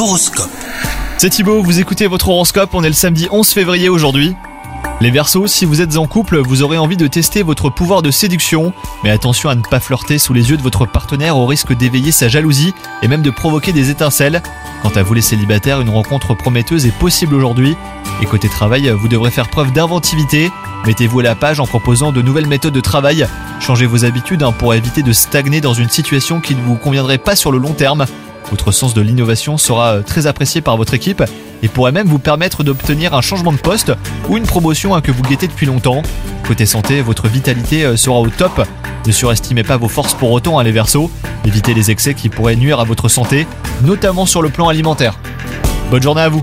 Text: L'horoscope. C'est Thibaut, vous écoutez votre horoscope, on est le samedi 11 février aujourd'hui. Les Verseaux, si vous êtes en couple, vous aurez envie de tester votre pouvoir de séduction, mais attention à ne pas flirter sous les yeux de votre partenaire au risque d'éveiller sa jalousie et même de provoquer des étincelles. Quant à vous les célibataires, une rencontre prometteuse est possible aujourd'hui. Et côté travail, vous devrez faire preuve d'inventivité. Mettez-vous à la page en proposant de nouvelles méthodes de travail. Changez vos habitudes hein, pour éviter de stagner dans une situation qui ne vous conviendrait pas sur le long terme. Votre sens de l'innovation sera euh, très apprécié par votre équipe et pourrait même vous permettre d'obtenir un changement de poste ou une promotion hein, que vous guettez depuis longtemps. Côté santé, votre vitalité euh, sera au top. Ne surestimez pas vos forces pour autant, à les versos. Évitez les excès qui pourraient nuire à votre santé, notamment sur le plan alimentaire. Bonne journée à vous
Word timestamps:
L'horoscope. 0.00 0.48
C'est 1.18 1.28
Thibaut, 1.28 1.62
vous 1.62 1.78
écoutez 1.78 2.06
votre 2.06 2.30
horoscope, 2.30 2.70
on 2.72 2.82
est 2.82 2.88
le 2.88 2.94
samedi 2.94 3.28
11 3.30 3.46
février 3.50 3.90
aujourd'hui. 3.90 4.34
Les 5.02 5.10
Verseaux, 5.10 5.46
si 5.46 5.66
vous 5.66 5.82
êtes 5.82 5.98
en 5.98 6.06
couple, 6.06 6.38
vous 6.38 6.62
aurez 6.62 6.78
envie 6.78 6.96
de 6.96 7.06
tester 7.06 7.42
votre 7.42 7.68
pouvoir 7.68 8.00
de 8.00 8.10
séduction, 8.10 8.72
mais 9.04 9.10
attention 9.10 9.50
à 9.50 9.54
ne 9.54 9.60
pas 9.60 9.78
flirter 9.78 10.16
sous 10.16 10.32
les 10.32 10.48
yeux 10.48 10.56
de 10.56 10.62
votre 10.62 10.86
partenaire 10.86 11.36
au 11.36 11.44
risque 11.44 11.76
d'éveiller 11.76 12.12
sa 12.12 12.28
jalousie 12.28 12.72
et 13.02 13.08
même 13.08 13.20
de 13.20 13.28
provoquer 13.28 13.72
des 13.72 13.90
étincelles. 13.90 14.42
Quant 14.82 14.88
à 14.88 15.02
vous 15.02 15.12
les 15.12 15.20
célibataires, 15.20 15.82
une 15.82 15.90
rencontre 15.90 16.34
prometteuse 16.34 16.86
est 16.86 16.98
possible 16.98 17.34
aujourd'hui. 17.34 17.76
Et 18.22 18.24
côté 18.24 18.48
travail, 18.48 18.88
vous 18.88 19.08
devrez 19.08 19.30
faire 19.30 19.50
preuve 19.50 19.70
d'inventivité. 19.70 20.50
Mettez-vous 20.86 21.20
à 21.20 21.24
la 21.24 21.34
page 21.34 21.60
en 21.60 21.66
proposant 21.66 22.10
de 22.10 22.22
nouvelles 22.22 22.46
méthodes 22.46 22.72
de 22.72 22.80
travail. 22.80 23.26
Changez 23.60 23.84
vos 23.84 24.06
habitudes 24.06 24.42
hein, 24.42 24.52
pour 24.52 24.72
éviter 24.72 25.02
de 25.02 25.12
stagner 25.12 25.60
dans 25.60 25.74
une 25.74 25.90
situation 25.90 26.40
qui 26.40 26.54
ne 26.54 26.62
vous 26.62 26.76
conviendrait 26.76 27.18
pas 27.18 27.36
sur 27.36 27.52
le 27.52 27.58
long 27.58 27.74
terme. 27.74 28.06
Votre 28.50 28.72
sens 28.72 28.94
de 28.94 29.00
l'innovation 29.00 29.58
sera 29.58 29.94
euh, 29.94 30.02
très 30.02 30.26
apprécié 30.26 30.60
par 30.60 30.76
votre 30.76 30.94
équipe 30.94 31.22
et 31.62 31.68
pourrait 31.68 31.92
même 31.92 32.08
vous 32.08 32.18
permettre 32.18 32.64
d'obtenir 32.64 33.14
un 33.14 33.20
changement 33.20 33.52
de 33.52 33.58
poste 33.58 33.92
ou 34.28 34.36
une 34.36 34.46
promotion 34.46 34.94
hein, 34.94 35.00
que 35.00 35.12
vous 35.12 35.22
guettez 35.22 35.46
depuis 35.46 35.66
longtemps. 35.66 36.02
Côté 36.46 36.66
santé, 36.66 37.02
votre 37.02 37.28
vitalité 37.28 37.84
euh, 37.84 37.96
sera 37.96 38.18
au 38.18 38.28
top. 38.28 38.66
Ne 39.06 39.12
surestimez 39.12 39.62
pas 39.62 39.76
vos 39.76 39.88
forces 39.88 40.14
pour 40.14 40.30
autant, 40.30 40.58
à 40.58 40.64
les 40.64 40.72
versos. 40.72 41.10
Évitez 41.44 41.74
les 41.74 41.90
excès 41.90 42.14
qui 42.14 42.28
pourraient 42.28 42.56
nuire 42.56 42.80
à 42.80 42.84
votre 42.84 43.08
santé, 43.08 43.46
notamment 43.82 44.26
sur 44.26 44.42
le 44.42 44.50
plan 44.50 44.68
alimentaire. 44.68 45.18
Bonne 45.90 46.02
journée 46.02 46.22
à 46.22 46.28
vous 46.28 46.42